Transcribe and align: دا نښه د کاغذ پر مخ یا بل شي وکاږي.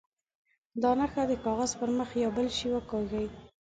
دا 0.81 0.91
نښه 0.99 1.23
د 1.29 1.33
کاغذ 1.45 1.71
پر 1.79 1.89
مخ 1.97 2.09
یا 2.21 2.29
بل 2.35 2.47
شي 2.57 2.67
وکاږي. 2.71 3.25